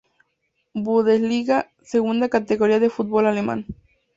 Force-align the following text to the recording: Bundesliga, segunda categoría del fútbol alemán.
Bundesliga, 0.73 1.69
segunda 1.83 2.27
categoría 2.27 2.79
del 2.79 2.89
fútbol 2.89 3.27
alemán. 3.27 3.67